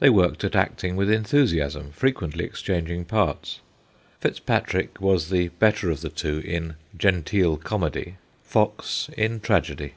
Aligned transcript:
They 0.00 0.10
worked 0.10 0.42
at 0.42 0.56
acting 0.56 0.96
with 0.96 1.08
enthusiasm, 1.12 1.92
frequently 1.92 2.44
exchanging 2.44 3.04
parts. 3.04 3.60
FitzPatrick 4.20 4.98
was 5.00 5.28
the 5.30 5.46
better 5.60 5.92
of 5.92 6.00
the 6.00 6.08
two 6.08 6.38
in' 6.44 6.74
genteel 7.06 7.56
comedy/ 7.56 8.16
Fox 8.42 9.10
in 9.16 9.38
tragedy. 9.38 9.94